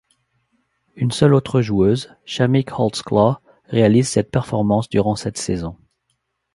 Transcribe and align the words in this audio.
Une 0.95 1.11
seule 1.11 1.35
autre 1.35 1.61
joueuse, 1.61 2.09
Chamique 2.25 2.71
Holdsclaw, 2.71 3.35
réalise 3.65 4.09
cette 4.09 4.31
performance 4.31 4.89
durant 4.89 5.15
cette 5.15 5.37
saison. 5.37 5.77